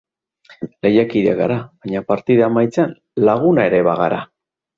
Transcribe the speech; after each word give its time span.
Lehiakideak 0.85 1.37
gara 1.41 1.57
baina 1.83 2.01
partida 2.13 2.45
amaitzean 2.47 2.97
laguna 3.31 3.69
ere 3.73 3.85
bagara. 3.91 4.25